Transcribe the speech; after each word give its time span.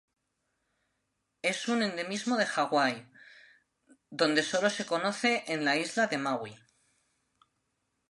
Es 1.43 1.67
un 1.67 1.83
endemismo 1.83 2.35
de 2.35 2.47
Hawaii, 2.55 3.05
donde 4.09 4.41
solo 4.41 4.71
se 4.71 4.87
conoce 4.87 5.43
en 5.45 5.63
la 5.63 5.75
isla 5.77 6.07
de 6.07 6.17
Maui. 6.17 6.57